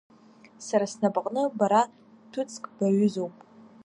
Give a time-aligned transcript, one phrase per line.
[0.65, 1.81] Сара снапаҟны бара
[2.31, 3.35] ҭәыцк баҩызоуп.